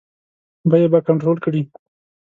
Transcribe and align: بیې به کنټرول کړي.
بیې 0.69 0.87
به 0.91 0.99
کنټرول 1.07 1.37
کړي. 1.45 1.61